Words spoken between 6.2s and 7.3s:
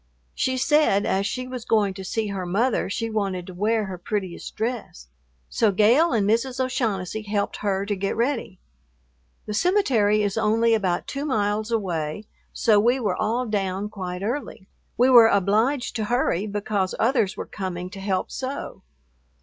Mrs. O'Shaughnessy